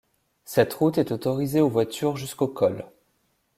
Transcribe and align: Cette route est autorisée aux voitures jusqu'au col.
Cette 0.45 0.73
route 0.73 0.97
est 0.97 1.11
autorisée 1.11 1.61
aux 1.61 1.69
voitures 1.69 2.17
jusqu'au 2.17 2.47
col. 2.47 2.87